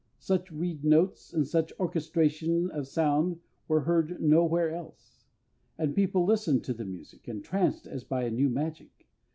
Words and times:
Such 0.17 0.51
reed 0.51 0.83
notes 0.83 1.31
and 1.31 1.47
such 1.47 1.71
orchestration 1.79 2.71
of 2.71 2.87
sound 2.87 3.39
were 3.67 3.81
heard 3.81 4.19
nowhere 4.19 4.71
else; 4.71 5.27
and 5.77 5.93
people 5.93 6.25
listened 6.25 6.63
to 6.63 6.73
the 6.73 6.85
music, 6.85 7.27
entranced 7.29 7.85
as 7.85 8.03
by 8.03 8.23
a 8.23 8.31
new 8.31 8.49
magic. 8.49 9.05